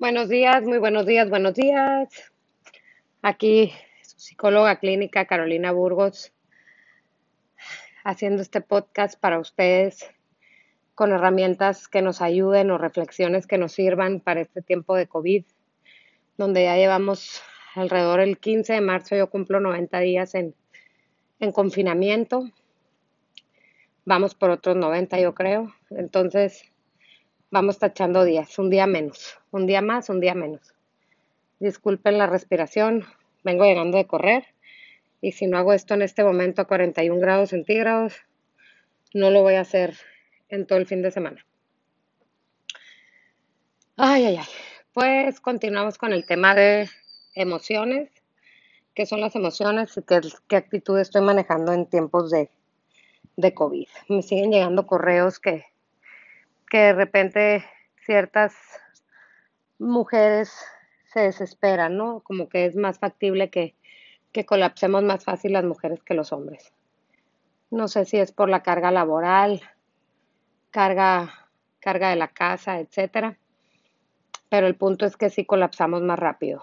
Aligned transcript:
Buenos 0.00 0.30
días, 0.30 0.62
muy 0.62 0.78
buenos 0.78 1.04
días, 1.04 1.28
buenos 1.28 1.52
días. 1.52 2.08
Aquí 3.20 3.70
su 4.00 4.18
psicóloga 4.18 4.76
clínica 4.76 5.26
Carolina 5.26 5.72
Burgos 5.72 6.32
haciendo 8.02 8.40
este 8.40 8.62
podcast 8.62 9.20
para 9.20 9.38
ustedes 9.38 10.10
con 10.94 11.12
herramientas 11.12 11.86
que 11.86 12.00
nos 12.00 12.22
ayuden 12.22 12.70
o 12.70 12.78
reflexiones 12.78 13.46
que 13.46 13.58
nos 13.58 13.72
sirvan 13.72 14.20
para 14.20 14.40
este 14.40 14.62
tiempo 14.62 14.96
de 14.96 15.06
COVID, 15.06 15.44
donde 16.38 16.64
ya 16.64 16.76
llevamos 16.76 17.42
alrededor 17.74 18.20
del 18.20 18.38
15 18.38 18.72
de 18.72 18.80
marzo, 18.80 19.16
yo 19.16 19.28
cumplo 19.28 19.60
90 19.60 20.00
días 20.00 20.34
en, 20.34 20.54
en 21.40 21.52
confinamiento. 21.52 22.48
Vamos 24.06 24.34
por 24.34 24.48
otros 24.48 24.76
90, 24.76 25.20
yo 25.20 25.34
creo. 25.34 25.74
Entonces, 25.90 26.72
vamos 27.50 27.78
tachando 27.78 28.24
días, 28.24 28.58
un 28.58 28.70
día 28.70 28.86
menos, 28.86 29.38
un 29.50 29.66
día 29.66 29.82
más, 29.82 30.08
un 30.08 30.20
día 30.20 30.34
menos. 30.34 30.74
Disculpen 31.58 32.16
la 32.16 32.26
respiración, 32.26 33.04
vengo 33.42 33.64
llegando 33.64 33.98
de 33.98 34.06
correr 34.06 34.44
y 35.20 35.32
si 35.32 35.46
no 35.46 35.58
hago 35.58 35.72
esto 35.72 35.94
en 35.94 36.02
este 36.02 36.24
momento 36.24 36.62
a 36.62 36.66
41 36.66 37.20
grados 37.20 37.50
centígrados, 37.50 38.14
no 39.12 39.30
lo 39.30 39.42
voy 39.42 39.54
a 39.54 39.62
hacer 39.62 39.96
en 40.48 40.66
todo 40.66 40.78
el 40.78 40.86
fin 40.86 41.02
de 41.02 41.10
semana. 41.10 41.44
Ay, 43.96 44.24
ay, 44.24 44.36
ay. 44.36 44.46
Pues 44.94 45.40
continuamos 45.40 45.98
con 45.98 46.12
el 46.12 46.24
tema 46.24 46.54
de 46.54 46.88
emociones. 47.34 48.10
¿Qué 48.94 49.06
son 49.06 49.20
las 49.20 49.36
emociones 49.36 49.96
y 49.96 50.02
qué, 50.02 50.20
qué 50.48 50.56
actitud 50.56 50.98
estoy 50.98 51.22
manejando 51.22 51.72
en 51.72 51.86
tiempos 51.86 52.30
de, 52.30 52.50
de 53.36 53.54
COVID? 53.54 53.86
Me 54.08 54.22
siguen 54.22 54.52
llegando 54.52 54.86
correos 54.86 55.38
que 55.38 55.64
que 56.70 56.78
de 56.78 56.92
repente 56.94 57.64
ciertas 58.06 58.54
mujeres 59.78 60.54
se 61.12 61.20
desesperan, 61.20 61.96
¿no? 61.96 62.20
Como 62.20 62.48
que 62.48 62.64
es 62.64 62.76
más 62.76 63.00
factible 63.00 63.50
que, 63.50 63.74
que 64.32 64.46
colapsemos 64.46 65.02
más 65.02 65.24
fácil 65.24 65.52
las 65.52 65.64
mujeres 65.64 66.02
que 66.02 66.14
los 66.14 66.32
hombres. 66.32 66.72
No 67.70 67.88
sé 67.88 68.04
si 68.04 68.18
es 68.18 68.32
por 68.32 68.48
la 68.48 68.62
carga 68.62 68.92
laboral, 68.92 69.60
carga, 70.70 71.48
carga 71.80 72.10
de 72.10 72.16
la 72.16 72.28
casa, 72.28 72.78
etcétera. 72.78 73.36
Pero 74.48 74.68
el 74.68 74.76
punto 74.76 75.06
es 75.06 75.16
que 75.16 75.30
sí 75.30 75.44
colapsamos 75.44 76.02
más 76.02 76.18
rápido, 76.18 76.62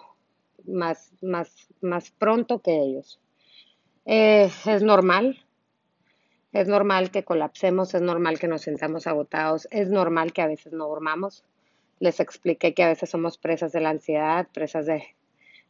más, 0.66 1.12
más, 1.22 1.68
más 1.82 2.12
pronto 2.12 2.62
que 2.62 2.80
ellos. 2.80 3.20
Eh, 4.06 4.50
es 4.66 4.84
normal, 4.84 5.46
es 6.58 6.68
normal 6.68 7.12
que 7.12 7.24
colapsemos, 7.24 7.94
es 7.94 8.02
normal 8.02 8.40
que 8.40 8.48
nos 8.48 8.64
sintamos 8.64 9.06
agotados, 9.06 9.68
es 9.70 9.92
normal 9.92 10.34
que 10.34 10.42
a 10.42 10.48
veces 10.48 10.74
no 10.74 10.88
dormamos. 10.88 11.44
Les 12.00 12.20
expliqué 12.20 12.74
que 12.74 12.82
a 12.82 12.88
veces 12.88 13.12
somos 13.12 13.38
presas 13.38 13.72
de 13.74 13.80
la 13.80 13.92
ansiedad, 13.92 14.48
presas 14.52 14.88
de, 14.88 15.04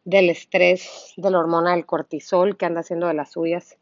del 0.06 0.30
estrés, 0.30 1.14
de 1.18 1.30
la 1.30 1.40
hormona 1.40 1.74
del 1.76 1.86
cortisol 1.86 2.56
que 2.56 2.66
anda 2.66 2.80
haciendo 2.80 3.08
de 3.08 3.16
las 3.16 3.34
suyas, 3.34 3.78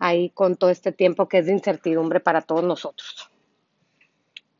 ahí 0.00 0.30
con 0.30 0.56
todo 0.56 0.70
este 0.70 0.90
tiempo 0.90 1.28
que 1.28 1.38
es 1.38 1.46
de 1.46 1.52
incertidumbre 1.52 2.18
para 2.18 2.42
todos 2.42 2.64
nosotros. 2.64 3.30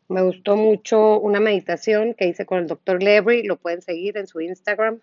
Me 0.06 0.22
gustó 0.22 0.54
mucho 0.54 1.18
una 1.18 1.40
meditación 1.40 2.14
que 2.14 2.28
hice 2.28 2.46
con 2.46 2.58
el 2.58 2.68
doctor 2.68 3.02
Lebry, 3.02 3.42
lo 3.42 3.56
pueden 3.56 3.82
seguir 3.82 4.18
en 4.18 4.28
su 4.28 4.40
Instagram, 4.40 5.00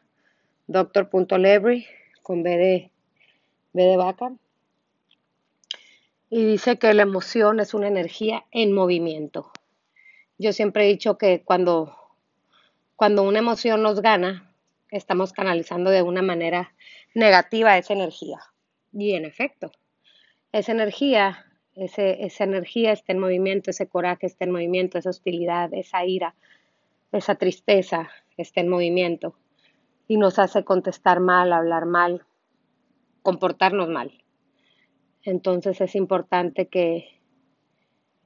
doctor.lebry, 0.67 1.85
con 2.23 2.41
B 2.41 2.50
de, 2.55 2.91
B 3.73 3.97
vaca 3.97 4.31
y 6.30 6.45
dice 6.45 6.77
que 6.77 6.94
la 6.94 7.03
emoción 7.03 7.59
es 7.59 7.73
una 7.73 7.88
energía 7.88 8.45
en 8.52 8.73
movimiento. 8.73 9.52
Yo 10.38 10.53
siempre 10.53 10.85
he 10.85 10.88
dicho 10.88 11.17
que 11.17 11.41
cuando, 11.44 11.95
cuando 12.95 13.23
una 13.23 13.39
emoción 13.39 13.81
nos 13.81 14.02
gana, 14.02 14.53
estamos 14.91 15.33
canalizando 15.33 15.89
de 15.89 16.02
una 16.02 16.22
manera 16.22 16.73
negativa 17.13 17.77
esa 17.77 17.94
energía. 17.94 18.39
Y 18.94 19.13
en 19.13 19.25
efecto, 19.25 19.72
esa 20.51 20.72
energía, 20.72 21.45
ese, 21.75 22.23
esa 22.25 22.44
energía 22.44 22.91
está 22.91 23.11
en 23.11 23.19
movimiento, 23.19 23.72
ese 23.72 23.88
coraje 23.88 24.28
está 24.28 24.46
en 24.46 24.51
movimiento, 24.51 24.97
esa 24.97 25.09
hostilidad, 25.09 25.73
esa 25.73 26.06
ira, 26.06 26.35
esa 27.11 27.35
tristeza 27.35 28.09
está 28.38 28.61
en 28.61 28.69
movimiento 28.69 29.35
y 30.07 30.17
nos 30.17 30.40
hace 30.40 30.63
contestar 30.63 31.19
mal, 31.19 31.53
hablar 31.53 31.85
mal, 31.85 32.25
comportarnos 33.22 33.90
mal. 33.90 34.23
Entonces 35.24 35.81
es 35.81 35.96
importante 35.96 36.68
que, 36.68 37.19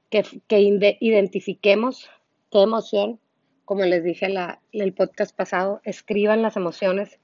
que, 0.09 0.95
identifiquemos 0.99 2.09
qué 2.51 2.61
emoción, 2.61 3.19
como 3.65 3.83
les 3.83 4.03
dije 4.03 4.27
en 4.27 4.81
el 4.81 4.93
podcast 4.93 5.35
pasado, 5.35 5.81
escriban 5.83 6.41
las 6.41 6.55
emociones 6.55 7.19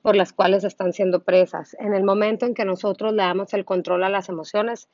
por 0.00 0.16
las 0.16 0.32
cuales 0.32 0.64
están 0.64 0.92
siendo 0.92 1.24
presas. 1.24 1.76
En 1.78 1.94
el 1.94 2.04
momento 2.04 2.46
en 2.46 2.54
que 2.54 2.64
nosotros 2.64 3.12
le 3.12 3.22
damos 3.22 3.52
el 3.54 3.64
control 3.64 4.02
a 4.04 4.08
las 4.08 4.28
emociones, 4.28 4.88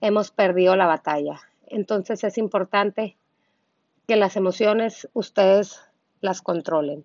hemos 0.00 0.30
perdido 0.30 0.76
la 0.76 0.86
batalla. 0.86 1.40
Entonces 1.66 2.24
es 2.24 2.38
importante 2.38 3.16
que 4.06 4.16
las 4.16 4.36
emociones 4.36 5.08
ustedes 5.12 5.80
las 6.20 6.42
controlen. 6.42 7.04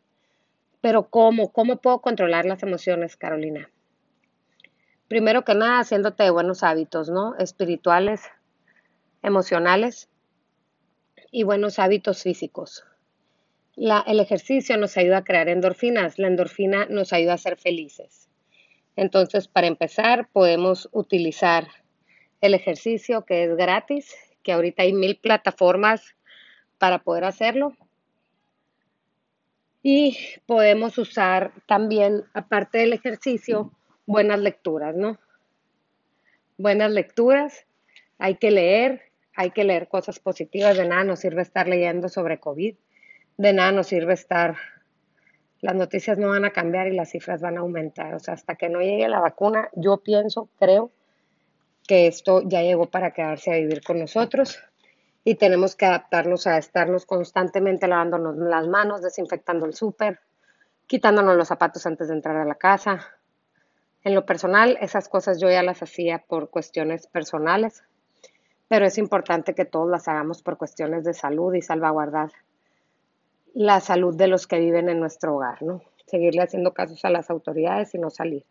Pero 0.81 1.09
¿cómo? 1.09 1.52
¿Cómo 1.52 1.78
puedo 1.78 2.00
controlar 2.00 2.46
las 2.46 2.63
emociones, 2.63 3.18
Carolina? 3.18 3.69
Primero 5.09 5.44
que 5.44 5.56
nada, 5.56 5.80
haciéndote 5.80 6.24
de 6.24 6.30
buenos 6.30 6.64
hábitos, 6.64 7.09
¿no? 7.09 7.36
Espirituales, 7.38 8.22
emocionales 9.22 10.08
y 11.31 11.44
buenos 11.44 11.80
hábitos 11.80 12.24
físicos. 12.24 12.86
el 13.75 14.20
ejercicio 14.20 14.78
nos 14.78 14.97
ayuda 14.97 15.18
a 15.18 15.24
crear 15.24 15.50
endorfinas, 15.50 16.20
la 16.20 16.28
endorfina 16.28 16.86
nos 16.90 17.12
ayuda 17.12 17.34
a 17.34 17.38
ser 17.38 17.58
felices. 17.58 18.30
Entonces, 18.96 19.47
para 19.47 19.68
empezar, 19.68 20.30
podemos 20.31 20.90
utilizar 20.92 21.68
el 22.41 22.53
ejercicio 22.53 23.26
que 23.26 23.46
es 23.46 23.56
gratis, 23.56 24.14
que 24.44 24.52
ahorita 24.52 24.84
hay 24.84 24.94
mil 24.94 25.18
plataformas 25.18 26.16
para 26.78 27.00
poder 27.00 27.24
hacerlo. 27.24 27.74
Y 29.81 30.18
podemos 30.46 30.97
usar 30.97 31.53
también, 31.66 32.26
aparte 32.34 32.80
del 32.80 32.94
ejercicio, 32.94 33.72
buenas 34.09 34.40
lecturas, 34.40 34.96
¿no? 34.96 35.20
Buenas 36.58 36.90
lecturas, 36.92 37.68
hay 38.18 38.38
que 38.38 38.50
leer, 38.50 39.03
hay 39.36 39.52
que 39.52 39.64
leer 39.64 39.88
cosas 39.88 40.18
positivas, 40.18 40.75
de 40.75 40.88
nada 40.88 41.03
nos 41.03 41.20
sirve 41.20 41.44
estar 41.44 41.68
leyendo 41.68 42.09
sobre 42.09 42.40
COVID, 42.40 42.75
de 43.38 43.53
nada 43.53 43.72
nos 43.72 43.86
sirve 43.86 44.14
estar, 44.14 44.56
las 45.62 45.75
noticias 45.75 46.18
no 46.18 46.30
van 46.30 46.44
a 46.44 46.50
cambiar 46.50 46.88
y 46.88 46.96
las 46.96 47.12
cifras 47.12 47.40
van 47.42 47.58
a 47.58 47.59
aumentar, 47.59 48.16
o 48.16 48.20
sea, 48.20 48.34
hasta 48.34 48.56
que 48.56 48.68
no 48.68 48.81
llegue 48.81 49.08
la 49.08 49.20
vacuna, 49.20 49.70
yo 49.75 49.97
pienso, 49.97 50.50
creo 50.58 50.91
que 51.88 52.08
esto 52.08 52.41
ya 52.44 52.64
llegó 52.64 52.88
para 52.88 53.12
quedarse 53.12 53.53
a 53.53 53.58
vivir 53.58 53.84
con 53.84 54.00
nosotros 54.00 54.59
y 55.24 55.36
tenemos 55.36 55.76
que 55.76 55.86
adaptarnos 55.86 56.47
a 56.47 56.58
estarnos 56.58 57.06
constantemente 57.06 57.88
lavándonos 57.88 58.38
las 58.38 58.68
manos, 58.68 59.03
desinfectando 59.03 59.68
el 59.68 59.76
súper, 59.76 60.20
quitándonos 60.88 61.38
los 61.38 61.47
zapatos 61.47 61.86
antes 61.86 62.08
de 62.08 62.16
entrar 62.16 62.38
a 62.38 62.46
la 62.46 62.56
casa, 62.56 63.19
en 64.03 64.15
lo 64.15 64.25
personal, 64.25 64.77
esas 64.81 65.09
cosas 65.09 65.39
yo 65.41 65.49
ya 65.49 65.61
las 65.61 65.83
hacía 65.83 66.19
por 66.19 66.49
cuestiones 66.49 67.07
personales, 67.07 67.83
pero 68.67 68.85
es 68.85 68.97
importante 68.97 69.53
que 69.53 69.65
todos 69.65 69.89
las 69.89 70.07
hagamos 70.07 70.41
por 70.41 70.57
cuestiones 70.57 71.03
de 71.03 71.13
salud 71.13 71.53
y 71.53 71.61
salvaguardar 71.61 72.31
la 73.53 73.79
salud 73.81 74.15
de 74.15 74.27
los 74.27 74.47
que 74.47 74.59
viven 74.59 74.89
en 74.89 74.99
nuestro 74.99 75.35
hogar, 75.35 75.61
¿no? 75.63 75.81
Seguirle 76.05 76.41
haciendo 76.41 76.73
casos 76.73 77.03
a 77.03 77.09
las 77.09 77.29
autoridades 77.29 77.93
y 77.93 77.97
no 77.97 78.09
salir. 78.09 78.45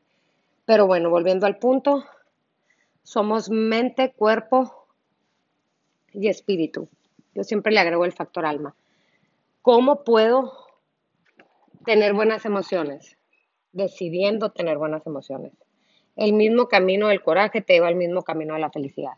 Pero 0.67 0.87
bueno, 0.87 1.09
volviendo 1.09 1.47
al 1.47 1.59
punto, 1.59 2.05
somos 3.03 3.49
mente, 3.49 4.13
cuerpo 4.13 4.87
y 6.13 6.29
espíritu. 6.29 6.89
Yo 7.35 7.45
siempre 7.45 7.73
le 7.73 7.81
agrego 7.81 8.05
el 8.05 8.13
factor 8.13 8.45
alma. 8.45 8.75
¿Cómo 9.63 10.05
puedo 10.05 10.53
tener 11.85 12.13
buenas 12.13 12.45
emociones? 12.45 13.18
Decidiendo 13.73 14.51
tener 14.51 14.79
buenas 14.79 15.07
emociones. 15.07 15.53
El 16.17 16.33
mismo 16.33 16.69
camino 16.69 17.09
del 17.09 17.23
coraje 17.23 17.61
te 17.61 17.75
lleva 17.75 17.89
al 17.89 17.95
mismo 17.95 18.23
camino 18.23 18.55
de 18.55 18.61
la 18.61 18.71
felicidad. 18.71 19.13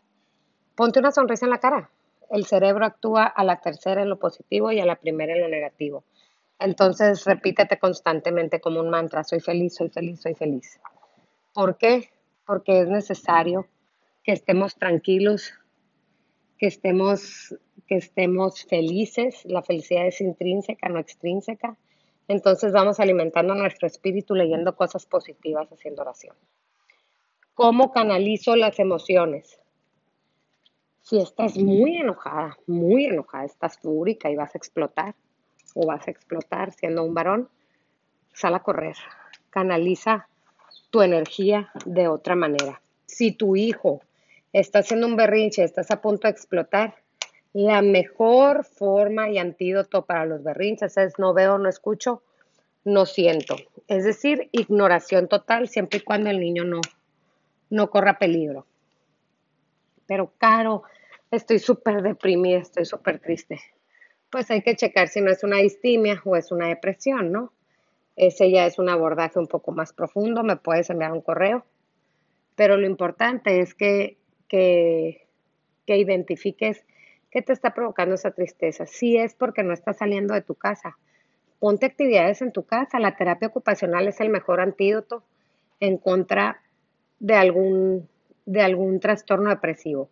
Ponte 0.75 0.99
una 0.99 1.11
sonrisa 1.11 1.45
en 1.45 1.51
la 1.51 1.59
cara. 1.59 1.89
El 2.29 2.45
cerebro 2.45 2.85
actúa 2.85 3.25
a 3.25 3.43
la 3.43 3.59
tercera 3.59 4.01
en 4.01 4.09
lo 4.09 4.19
positivo 4.19 4.71
y 4.71 4.79
a 4.79 4.85
la 4.85 4.95
primera 4.95 5.33
en 5.33 5.41
lo 5.41 5.47
negativo. 5.47 6.03
Entonces 6.59 7.25
repítete 7.25 7.79
constantemente 7.79 8.61
como 8.61 8.79
un 8.79 8.89
mantra, 8.89 9.23
soy 9.23 9.39
feliz, 9.39 9.75
soy 9.75 9.89
feliz, 9.89 10.21
soy 10.21 10.35
feliz. 10.35 10.79
¿Por 11.53 11.77
qué? 11.77 12.09
Porque 12.45 12.81
es 12.81 12.87
necesario 12.87 13.67
que 14.23 14.31
estemos 14.31 14.75
tranquilos, 14.75 15.53
que 16.57 16.67
estemos, 16.67 17.55
que 17.87 17.95
estemos 17.95 18.63
felices. 18.65 19.43
La 19.45 19.63
felicidad 19.63 20.05
es 20.05 20.21
intrínseca, 20.21 20.87
no 20.87 20.99
extrínseca 20.99 21.77
entonces 22.27 22.71
vamos 22.71 22.99
alimentando 22.99 23.55
nuestro 23.55 23.87
espíritu 23.87 24.35
leyendo 24.35 24.75
cosas 24.75 25.05
positivas, 25.05 25.71
haciendo 25.71 26.01
oración. 26.01 26.35
¿Cómo 27.53 27.91
canalizo 27.91 28.55
las 28.55 28.79
emociones? 28.79 29.59
Si 31.01 31.17
estás 31.17 31.57
muy 31.57 31.97
enojada, 31.97 32.57
muy 32.67 33.05
enojada, 33.05 33.45
estás 33.45 33.77
fúrica 33.77 34.29
y 34.29 34.35
vas 34.35 34.55
a 34.55 34.57
explotar, 34.57 35.15
o 35.73 35.85
vas 35.85 36.07
a 36.07 36.11
explotar 36.11 36.73
siendo 36.73 37.03
un 37.03 37.13
varón, 37.13 37.49
sal 38.33 38.55
a 38.55 38.63
correr, 38.63 38.95
canaliza 39.49 40.27
tu 40.89 41.01
energía 41.01 41.71
de 41.85 42.07
otra 42.07 42.35
manera. 42.35 42.81
Si 43.05 43.31
tu 43.31 43.55
hijo 43.55 44.01
está 44.53 44.79
haciendo 44.79 45.07
un 45.07 45.15
berrinche, 45.15 45.63
estás 45.63 45.91
a 45.91 46.01
punto 46.01 46.27
de 46.27 46.31
explotar, 46.31 46.95
la 47.53 47.81
mejor 47.81 48.63
forma 48.63 49.29
y 49.29 49.37
antídoto 49.37 50.05
para 50.05 50.25
los 50.25 50.43
berrinches 50.43 50.97
es 50.97 51.19
no 51.19 51.33
veo, 51.33 51.57
no 51.57 51.67
escucho, 51.67 52.23
no 52.83 53.05
siento. 53.05 53.55
Es 53.87 54.05
decir, 54.05 54.49
ignoración 54.51 55.27
total 55.27 55.67
siempre 55.67 55.99
y 55.99 56.03
cuando 56.03 56.29
el 56.29 56.39
niño 56.39 56.63
no, 56.63 56.81
no 57.69 57.89
corra 57.89 58.17
peligro. 58.17 58.65
Pero, 60.07 60.33
Caro, 60.37 60.83
estoy 61.29 61.59
súper 61.59 62.01
deprimida, 62.01 62.59
estoy 62.59 62.85
súper 62.85 63.19
triste. 63.19 63.59
Pues 64.29 64.49
hay 64.49 64.61
que 64.61 64.75
checar 64.75 65.09
si 65.09 65.21
no 65.21 65.29
es 65.29 65.43
una 65.43 65.57
distimia 65.57 66.21
o 66.23 66.35
es 66.35 66.51
una 66.51 66.67
depresión, 66.67 67.31
¿no? 67.31 67.51
Ese 68.15 68.51
ya 68.51 68.65
es 68.65 68.79
un 68.79 68.89
abordaje 68.89 69.39
un 69.39 69.47
poco 69.47 69.71
más 69.71 69.93
profundo, 69.93 70.43
me 70.43 70.55
puedes 70.55 70.89
enviar 70.89 71.11
un 71.11 71.21
correo. 71.21 71.65
Pero 72.55 72.77
lo 72.77 72.87
importante 72.87 73.59
es 73.59 73.73
que, 73.73 74.17
que, 74.47 75.27
que 75.85 75.97
identifiques 75.97 76.85
qué 77.31 77.41
te 77.41 77.53
está 77.53 77.73
provocando 77.73 78.15
esa 78.15 78.31
tristeza. 78.31 78.85
Si 78.85 79.17
es 79.17 79.33
porque 79.33 79.63
no 79.63 79.73
estás 79.73 79.97
saliendo 79.97 80.33
de 80.33 80.41
tu 80.41 80.55
casa, 80.55 80.97
ponte 81.59 81.85
actividades 81.85 82.41
en 82.41 82.51
tu 82.51 82.63
casa. 82.63 82.99
La 82.99 83.15
terapia 83.15 83.47
ocupacional 83.47 84.07
es 84.07 84.19
el 84.19 84.29
mejor 84.29 84.59
antídoto 84.59 85.23
en 85.79 85.97
contra 85.97 86.61
de 87.19 87.35
algún, 87.35 88.09
de 88.45 88.61
algún 88.61 88.99
trastorno 88.99 89.49
depresivo. 89.49 90.09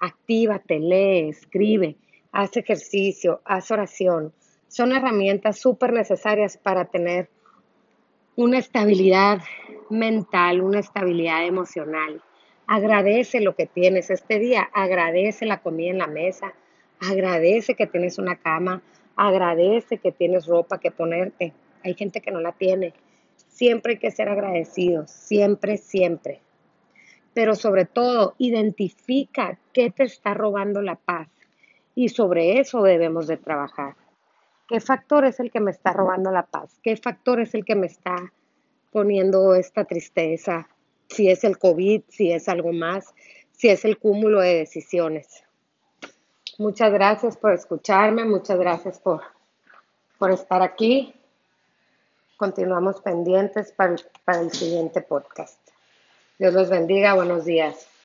Actívate, 0.00 0.80
lee, 0.80 1.28
escribe, 1.28 1.96
haz 2.32 2.56
ejercicio, 2.56 3.40
haz 3.44 3.70
oración. 3.70 4.32
Son 4.68 4.92
herramientas 4.92 5.58
súper 5.58 5.92
necesarias 5.92 6.56
para 6.56 6.86
tener 6.86 7.28
una 8.34 8.58
estabilidad 8.58 9.42
mental, 9.90 10.62
una 10.62 10.80
estabilidad 10.80 11.44
emocional. 11.44 12.22
Agradece 12.66 13.40
lo 13.40 13.54
que 13.54 13.66
tienes 13.66 14.10
este 14.10 14.38
día, 14.38 14.62
agradece 14.72 15.44
la 15.44 15.60
comida 15.60 15.90
en 15.90 15.98
la 15.98 16.06
mesa, 16.06 16.54
agradece 17.02 17.74
que 17.74 17.86
tienes 17.86 18.18
una 18.18 18.36
cama, 18.36 18.82
agradece 19.16 19.98
que 19.98 20.12
tienes 20.12 20.46
ropa 20.46 20.78
que 20.78 20.90
ponerte. 20.90 21.52
Hay 21.84 21.94
gente 21.94 22.20
que 22.20 22.30
no 22.30 22.40
la 22.40 22.52
tiene. 22.52 22.94
Siempre 23.48 23.94
hay 23.94 23.98
que 23.98 24.10
ser 24.10 24.28
agradecidos, 24.28 25.10
siempre, 25.10 25.76
siempre. 25.76 26.40
Pero 27.34 27.54
sobre 27.54 27.86
todo, 27.86 28.34
identifica 28.38 29.58
qué 29.72 29.90
te 29.90 30.04
está 30.04 30.34
robando 30.34 30.80
la 30.82 30.96
paz 30.96 31.28
y 31.94 32.08
sobre 32.08 32.60
eso 32.60 32.82
debemos 32.82 33.26
de 33.26 33.36
trabajar. 33.36 33.94
¿Qué 34.68 34.80
factor 34.80 35.24
es 35.24 35.40
el 35.40 35.50
que 35.50 35.60
me 35.60 35.70
está 35.70 35.92
robando 35.92 36.30
la 36.30 36.46
paz? 36.46 36.78
¿Qué 36.82 36.96
factor 36.96 37.40
es 37.40 37.54
el 37.54 37.64
que 37.64 37.74
me 37.74 37.86
está 37.86 38.32
poniendo 38.90 39.54
esta 39.54 39.84
tristeza? 39.84 40.68
Si 41.08 41.28
es 41.28 41.44
el 41.44 41.58
COVID, 41.58 42.02
si 42.08 42.32
es 42.32 42.48
algo 42.48 42.72
más, 42.72 43.14
si 43.52 43.68
es 43.68 43.84
el 43.84 43.98
cúmulo 43.98 44.40
de 44.40 44.56
decisiones. 44.56 45.44
Muchas 46.62 46.92
gracias 46.92 47.36
por 47.36 47.52
escucharme, 47.52 48.24
muchas 48.24 48.56
gracias 48.56 49.00
por, 49.00 49.20
por 50.16 50.30
estar 50.30 50.62
aquí. 50.62 51.12
Continuamos 52.36 53.00
pendientes 53.00 53.72
para, 53.72 53.96
para 54.24 54.42
el 54.42 54.52
siguiente 54.52 55.00
podcast. 55.00 55.58
Dios 56.38 56.54
los 56.54 56.70
bendiga, 56.70 57.14
buenos 57.14 57.44
días. 57.44 57.91